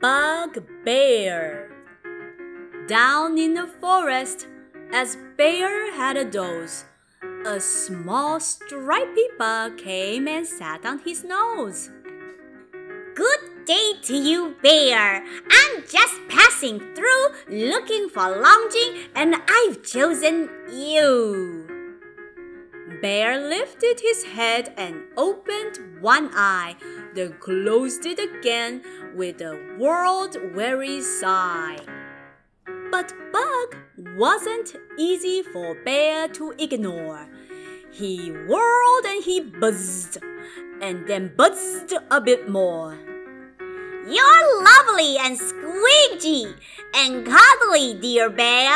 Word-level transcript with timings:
Bugbear. 0.00 1.70
Down 2.88 3.36
in 3.36 3.52
the 3.52 3.66
forest, 3.66 4.48
as 4.94 5.18
Bear 5.36 5.92
had 5.92 6.16
a 6.16 6.24
doze, 6.24 6.86
a 7.44 7.60
small 7.60 8.40
stripy 8.40 9.28
bug 9.38 9.76
came 9.76 10.26
and 10.26 10.46
sat 10.46 10.86
on 10.86 11.00
his 11.00 11.22
nose. 11.22 11.90
Good 13.14 13.66
day 13.66 13.92
to 14.04 14.14
you, 14.16 14.56
Bear. 14.62 15.22
I'm 15.50 15.82
just 15.82 16.16
passing 16.30 16.78
through 16.94 17.26
looking 17.50 18.08
for 18.08 18.40
longing, 18.40 19.04
and 19.14 19.34
I've 19.46 19.82
chosen 19.82 20.48
you. 20.72 21.66
Bear 23.02 23.38
lifted 23.38 24.00
his 24.00 24.24
head 24.24 24.72
and 24.78 25.02
opened 25.18 25.78
one 26.00 26.30
eye, 26.32 26.76
then 27.14 27.34
closed 27.40 28.06
it 28.06 28.18
again 28.18 28.82
with 29.14 29.40
a 29.40 29.76
world 29.78 30.36
weary 30.54 31.00
sigh. 31.00 31.78
But 32.90 33.12
Bug 33.32 33.76
wasn't 34.16 34.76
easy 34.98 35.42
for 35.42 35.74
Bear 35.84 36.28
to 36.28 36.52
ignore. 36.58 37.28
He 37.92 38.30
whirled 38.30 39.04
and 39.06 39.24
he 39.24 39.40
buzzed, 39.40 40.18
and 40.80 41.06
then 41.06 41.32
buzzed 41.36 41.92
a 42.10 42.20
bit 42.20 42.48
more. 42.48 42.98
You're 44.08 44.64
lovely 44.64 45.16
and 45.18 45.38
squidgy 45.38 46.54
and 46.94 47.26
cuddly, 47.26 47.94
dear 47.94 48.30
Bear. 48.30 48.74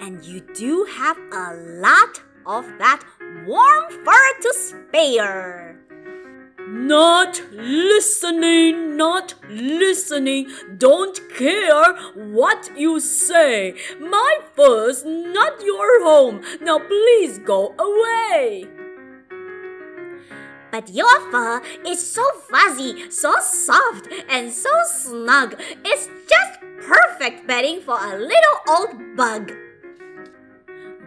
And 0.00 0.22
you 0.24 0.40
do 0.54 0.84
have 0.84 1.16
a 1.32 1.54
lot 1.80 2.20
of 2.44 2.66
that 2.78 3.02
warm 3.46 3.90
fur 4.04 4.40
to 4.42 4.54
spare. 4.54 5.85
Not 6.68 7.40
listening, 7.52 8.96
not 8.96 9.34
listening, 9.48 10.48
don't 10.76 11.16
care 11.36 11.94
what 12.14 12.70
you 12.76 12.98
say. 12.98 13.76
My 14.00 14.38
fur's 14.54 15.04
not 15.04 15.62
your 15.62 16.02
home, 16.02 16.42
now 16.60 16.80
please 16.80 17.38
go 17.38 17.72
away. 17.78 18.64
But 20.72 20.90
your 20.90 21.30
fur 21.30 21.62
is 21.86 22.04
so 22.04 22.24
fuzzy, 22.50 23.10
so 23.10 23.36
soft, 23.40 24.08
and 24.28 24.52
so 24.52 24.70
snug. 24.88 25.54
It's 25.84 26.08
just 26.28 26.60
perfect 26.84 27.46
bedding 27.46 27.80
for 27.80 27.96
a 27.96 28.18
little 28.18 28.58
old 28.68 29.16
bug. 29.16 29.52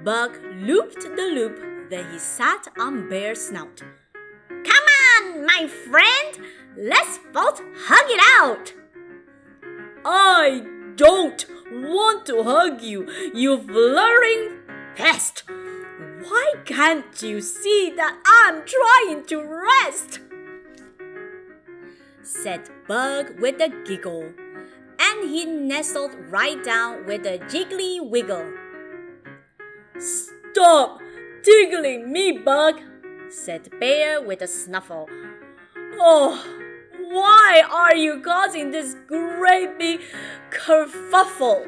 Bug 0.05 0.39
looped 0.61 1.01
the 1.01 1.29
loop, 1.35 1.89
then 1.89 2.09
he 2.13 2.17
sat 2.17 2.69
on 2.79 3.09
Bear's 3.09 3.47
snout. 3.47 3.83
My 5.51 5.67
friend, 5.67 6.45
let's 6.77 7.19
both 7.33 7.59
hug 7.75 8.07
it 8.09 8.21
out. 8.39 8.73
I 10.05 10.63
don't 10.95 11.43
want 11.71 12.27
to 12.27 12.43
hug 12.43 12.81
you, 12.81 13.09
you 13.33 13.57
flirting 13.57 14.59
pest. 14.95 15.43
Why 15.47 16.53
can't 16.65 17.21
you 17.23 17.41
see 17.41 17.91
that 17.95 18.15
I'm 18.25 18.63
trying 18.75 19.25
to 19.25 19.37
rest? 19.43 20.19
said 22.21 22.69
Bug 22.87 23.39
with 23.39 23.59
a 23.59 23.69
giggle, 23.87 24.31
and 24.99 25.29
he 25.29 25.45
nestled 25.45 26.13
right 26.29 26.63
down 26.63 27.07
with 27.07 27.25
a 27.25 27.39
jiggly 27.39 27.97
wiggle. 28.07 28.53
Stop 29.97 31.01
tickling 31.43 32.11
me, 32.11 32.37
Bug, 32.37 32.81
said 33.29 33.69
Bear 33.79 34.21
with 34.21 34.41
a 34.41 34.47
snuffle. 34.47 35.07
Oh, 35.99 36.43
why 37.09 37.63
are 37.69 37.95
you 37.95 38.21
causing 38.21 38.71
this 38.71 38.95
great 39.07 39.77
big 39.77 40.01
kerfuffle? 40.51 41.67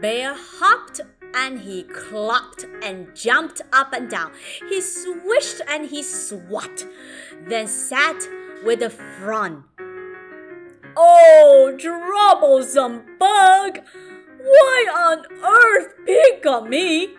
Bear 0.00 0.34
hopped 0.34 1.00
and 1.34 1.60
he 1.60 1.84
clopped 1.84 2.64
and 2.82 3.14
jumped 3.14 3.62
up 3.72 3.92
and 3.92 4.10
down. 4.10 4.32
He 4.68 4.80
swished 4.80 5.60
and 5.68 5.88
he 5.88 6.02
swat, 6.02 6.84
then 7.46 7.66
sat 7.66 8.26
with 8.64 8.82
a 8.82 8.90
frown. 8.90 9.64
Oh, 10.96 11.74
troublesome 11.78 13.02
bug! 13.18 13.78
Why 14.38 14.86
on 14.94 15.24
earth 15.42 15.94
pick 16.04 16.44
on 16.44 16.68
me? 16.68 17.14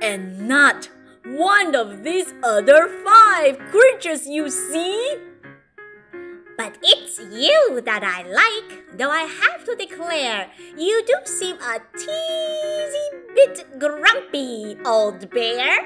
And 0.00 0.48
not 0.48 0.88
one 1.24 1.74
of 1.74 2.02
these 2.02 2.32
other 2.42 2.88
five 3.04 3.58
creatures 3.70 4.26
you 4.26 4.50
see? 4.50 5.16
But 6.56 6.76
it's 6.82 7.18
you 7.18 7.80
that 7.86 8.02
I 8.04 8.22
like, 8.28 8.98
though 8.98 9.10
I 9.10 9.22
have 9.22 9.64
to 9.64 9.74
declare, 9.76 10.50
you 10.76 11.02
do 11.06 11.14
seem 11.24 11.56
a 11.56 11.80
teensy 11.96 13.06
bit 13.34 13.78
grumpy, 13.78 14.76
old 14.84 15.30
bear. 15.30 15.76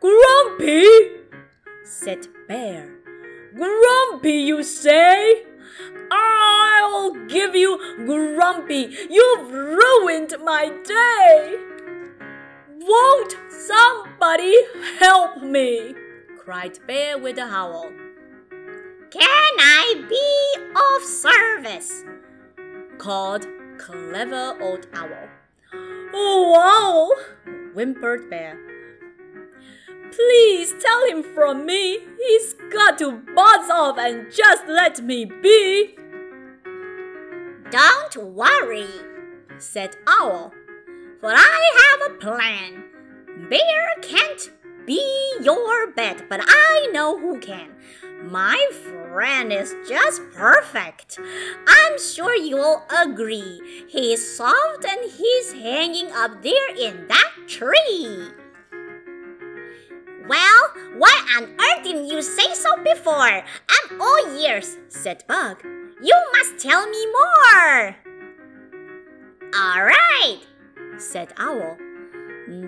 Grumpy? 0.00 0.86
said 1.84 2.26
Bear. 2.48 2.94
Grumpy, 3.54 4.32
you 4.32 4.62
say? 4.62 5.42
I'll 6.10 7.12
give 7.26 7.54
you 7.54 7.78
grumpy. 8.06 8.96
You've 9.10 9.50
ruined 9.50 10.34
my 10.44 10.70
day. 10.84 11.75
Won't 12.86 13.36
somebody 13.50 14.54
help 14.98 15.42
me? 15.42 15.94
cried 16.38 16.78
Bear 16.86 17.18
with 17.18 17.36
a 17.38 17.48
howl. 17.48 17.90
Can 19.10 19.54
I 19.58 20.06
be 20.08 20.62
of 20.74 21.02
service? 21.02 22.04
called 22.98 23.46
Clever 23.78 24.56
Old 24.60 24.86
Owl. 24.94 25.28
Oh, 26.14 26.50
wow! 26.52 27.52
whimpered 27.74 28.30
Bear. 28.30 28.58
Please 30.12 30.72
tell 30.80 31.06
him 31.08 31.22
from 31.22 31.66
me. 31.66 31.98
He's 32.18 32.54
got 32.72 32.98
to 32.98 33.20
buzz 33.34 33.68
off 33.68 33.98
and 33.98 34.32
just 34.32 34.66
let 34.66 35.02
me 35.02 35.24
be. 35.24 35.96
Don't 37.70 38.16
worry, 38.16 38.88
said 39.58 39.96
Owl, 40.06 40.54
for 41.20 41.32
I 41.34 41.75
a 42.06 42.14
plan. 42.14 42.84
Bear 43.50 43.94
can't 44.02 44.50
be 44.86 45.02
your 45.42 45.92
bet, 45.92 46.28
but 46.28 46.40
I 46.42 46.88
know 46.92 47.18
who 47.18 47.40
can. 47.40 47.74
My 48.22 48.70
friend 49.12 49.52
is 49.52 49.74
just 49.88 50.22
perfect. 50.32 51.18
I'm 51.66 52.00
sure 52.00 52.36
you'll 52.36 52.82
agree. 52.90 53.60
He's 53.88 54.36
soft 54.36 54.84
and 54.84 55.10
he's 55.10 55.52
hanging 55.52 56.10
up 56.12 56.42
there 56.42 56.70
in 56.78 57.08
that 57.08 57.32
tree. 57.46 58.30
Well, 60.28 60.62
why 60.96 61.26
on 61.36 61.44
earth 61.44 61.84
didn't 61.84 62.06
you 62.06 62.22
say 62.22 62.54
so 62.54 62.82
before? 62.82 63.42
I'm 63.70 64.00
all 64.00 64.36
ears, 64.38 64.76
said 64.88 65.24
Bug. 65.28 65.62
You 66.02 66.14
must 66.32 66.58
tell 66.58 66.88
me 66.88 67.06
more. 67.06 67.96
All 69.54 69.82
right, 69.82 70.40
said 70.98 71.32
Owl. 71.38 71.76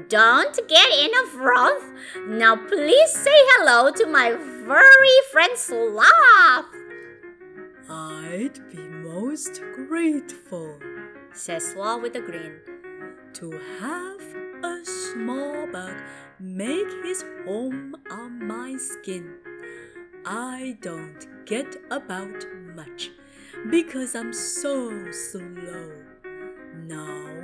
Don't 0.08 0.58
get 0.66 0.90
in 0.90 1.10
a 1.14 1.26
froth. 1.28 1.92
Now 2.26 2.56
please 2.56 3.12
say 3.12 3.38
hello 3.54 3.92
to 3.92 4.06
my 4.06 4.30
furry 4.66 5.18
friend 5.30 5.56
Sloth. 5.56 6.66
I'd 7.88 8.58
be 8.70 8.78
most 8.78 9.60
grateful, 9.74 10.80
says 11.32 11.68
Sloth 11.68 12.02
with 12.02 12.16
a 12.16 12.20
grin, 12.20 12.58
to 13.34 13.52
have 13.78 14.20
a 14.64 14.84
small 14.84 15.68
bug 15.68 15.94
make 16.40 16.90
his 17.04 17.24
home 17.46 17.94
on 18.10 18.46
my 18.46 18.76
skin. 18.76 19.32
I 20.26 20.76
don't 20.80 21.46
get 21.46 21.76
about 21.92 22.44
much 22.74 23.10
because 23.70 24.16
I'm 24.16 24.32
so 24.32 24.90
slow. 25.12 25.92
Now 26.74 27.37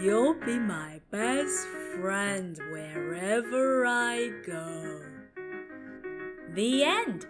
you'll 0.00 0.34
be 0.34 0.58
my 0.58 1.00
best 1.10 1.66
friend 1.94 2.58
wherever 2.70 3.84
I 3.86 4.30
go. 4.46 5.02
The 6.54 6.84
end. 6.84 7.26